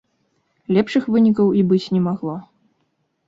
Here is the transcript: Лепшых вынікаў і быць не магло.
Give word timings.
Лепшых 0.77 1.03
вынікаў 1.15 1.47
і 1.59 1.63
быць 1.73 1.91
не 1.97 2.01
магло. 2.07 2.35